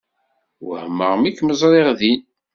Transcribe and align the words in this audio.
Wehmeɣ 0.67 1.11
mi 1.17 1.31
kem-ẓriɣ 1.37 1.87
din. 1.99 2.21